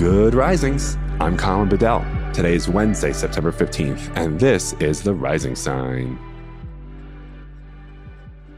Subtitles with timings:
[0.00, 0.96] Good risings.
[1.20, 2.02] I'm Colin Bedell.
[2.32, 6.18] Today is Wednesday, September 15th, and this is the rising sign.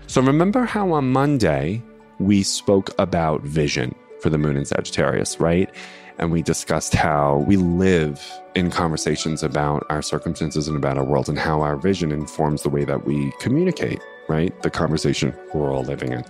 [0.07, 1.83] So, remember how on Monday
[2.21, 5.69] we spoke about vision for the moon in Sagittarius, right?
[6.19, 11.29] And we discussed how we live in conversations about our circumstances and about our world,
[11.29, 13.99] and how our vision informs the way that we communicate,
[14.29, 14.63] right?
[14.63, 16.25] The conversation we're all living in.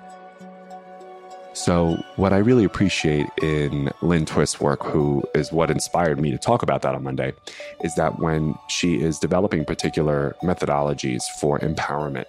[1.54, 6.38] So, what I really appreciate in Lynn Twist's work, who is what inspired me to
[6.38, 7.34] talk about that on Monday,
[7.82, 12.24] is that when she is developing particular methodologies for empowerment,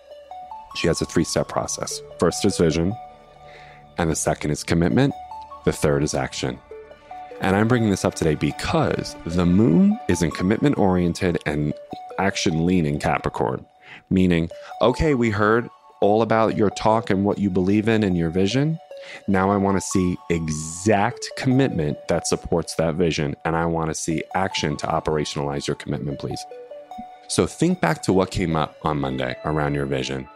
[0.76, 2.02] she has a three step process.
[2.20, 2.94] First is vision,
[3.98, 5.14] and the second is commitment,
[5.64, 6.60] the third is action.
[7.40, 11.74] And I'm bringing this up today because the moon is in commitment oriented and
[12.20, 13.66] action leaning Capricorn,
[14.10, 14.50] meaning,
[14.82, 15.70] okay, we heard
[16.02, 18.78] all about your talk and what you believe in and your vision.
[19.28, 23.96] Now I want to see exact commitment that supports that vision, and I want to
[23.96, 26.44] see action to operationalize your commitment, please.
[27.28, 30.28] So think back to what came up on Monday around your vision.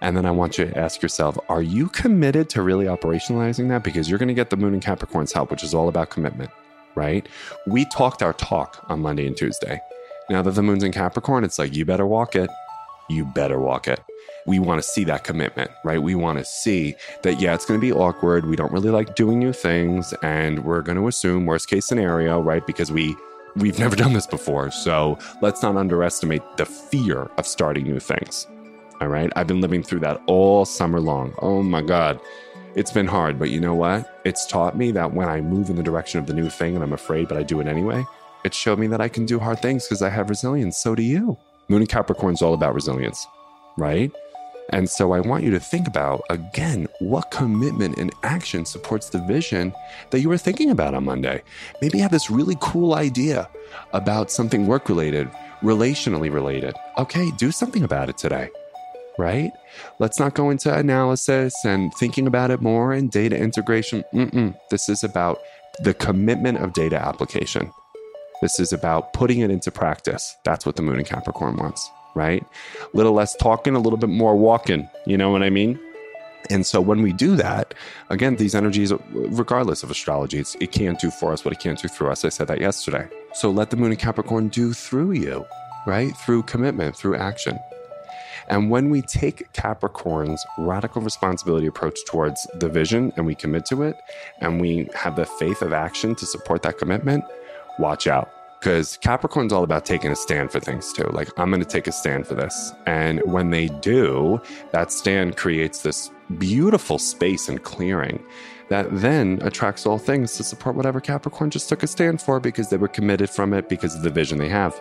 [0.00, 3.82] And then I want you to ask yourself, are you committed to really operationalizing that?
[3.82, 6.50] Because you're going to get the moon and Capricorn's help, which is all about commitment,
[6.94, 7.26] right?
[7.66, 9.80] We talked our talk on Monday and Tuesday.
[10.28, 12.50] Now that the moon's in Capricorn, it's like, you better walk it.
[13.08, 14.00] You better walk it
[14.46, 16.00] we want to see that commitment, right?
[16.00, 18.46] We want to see that, yeah, it's going to be awkward.
[18.46, 20.14] We don't really like doing new things.
[20.22, 22.66] And we're going to assume worst case scenario, right?
[22.66, 23.16] Because we,
[23.56, 24.70] we've never done this before.
[24.70, 28.46] So let's not underestimate the fear of starting new things.
[29.00, 29.30] All right.
[29.36, 31.34] I've been living through that all summer long.
[31.42, 32.18] Oh my God.
[32.76, 34.20] It's been hard, but you know what?
[34.24, 36.84] It's taught me that when I move in the direction of the new thing and
[36.84, 38.04] I'm afraid, but I do it anyway,
[38.44, 40.76] it showed me that I can do hard things because I have resilience.
[40.76, 41.38] So do you.
[41.68, 43.26] Moon and Capricorn is all about resilience,
[43.76, 44.12] right?
[44.70, 49.22] And so I want you to think about again what commitment and action supports the
[49.22, 49.72] vision
[50.10, 51.42] that you were thinking about on Monday.
[51.80, 53.48] Maybe you have this really cool idea
[53.92, 55.30] about something work related,
[55.62, 56.74] relationally related.
[56.98, 58.48] Okay, do something about it today,
[59.18, 59.52] right?
[59.98, 64.04] Let's not go into analysis and thinking about it more and data integration.
[64.12, 64.56] Mm-mm.
[64.70, 65.38] This is about
[65.82, 67.70] the commitment of data application.
[68.42, 70.36] This is about putting it into practice.
[70.44, 72.44] That's what the moon in Capricorn wants right?
[72.82, 74.88] A little less talking, a little bit more walking.
[75.06, 75.78] You know what I mean?
[76.50, 77.74] And so when we do that,
[78.08, 81.88] again, these energies, regardless of astrology, it can't do for us what it can't do
[81.88, 82.24] through us.
[82.24, 83.08] I said that yesterday.
[83.34, 85.44] So let the moon in Capricorn do through you,
[85.86, 86.16] right?
[86.16, 87.58] Through commitment, through action.
[88.48, 93.82] And when we take Capricorn's radical responsibility approach towards the vision and we commit to
[93.82, 93.96] it,
[94.40, 97.24] and we have the faith of action to support that commitment,
[97.80, 101.04] watch out because Capricorn's all about taking a stand for things too.
[101.12, 102.72] Like, I'm going to take a stand for this.
[102.86, 104.40] And when they do,
[104.72, 108.24] that stand creates this beautiful space and clearing
[108.68, 112.68] that then attracts all things to support whatever Capricorn just took a stand for because
[112.68, 114.80] they were committed from it because of the vision they have.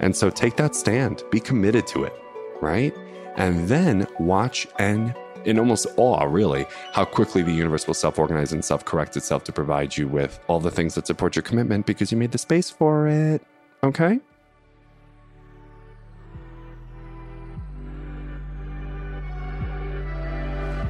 [0.00, 2.14] And so take that stand, be committed to it,
[2.60, 2.94] right?
[3.36, 8.52] And then watch and in almost awe, really, how quickly the universe will self organize
[8.52, 11.86] and self correct itself to provide you with all the things that support your commitment
[11.86, 13.42] because you made the space for it.
[13.84, 14.20] Okay?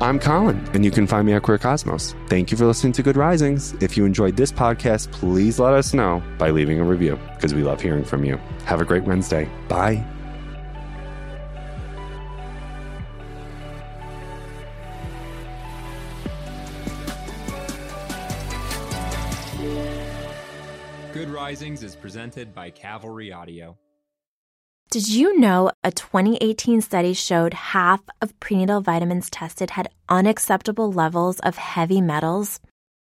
[0.02, 2.16] I'm Colin, and you can find me at Queer Cosmos.
[2.26, 3.72] Thank you for listening to Good Risings.
[3.80, 7.62] If you enjoyed this podcast, please let us know by leaving a review because we
[7.62, 8.36] love hearing from you.
[8.64, 9.48] Have a great Wednesday.
[9.68, 10.04] Bye.
[21.52, 23.76] Risings is presented by Cavalry Audio.
[24.90, 31.40] Did you know a 2018 study showed half of prenatal vitamins tested had unacceptable levels
[31.40, 32.60] of heavy metals?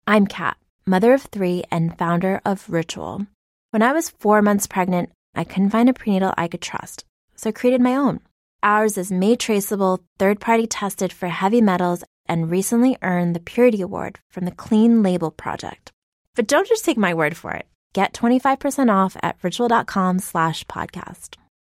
[0.07, 0.57] I'm Kat,
[0.87, 3.27] mother of three and founder of Ritual.
[3.71, 7.05] When I was four months pregnant, I couldn't find a prenatal I could trust,
[7.35, 8.21] so I created my own.
[8.63, 13.83] Ours is made traceable, third party tested for heavy metals, and recently earned the Purity
[13.83, 15.93] Award from the Clean Label Project.
[16.39, 17.67] But don't just take my word for it.
[17.95, 21.35] Get 25% off at ritual.com slash podcast.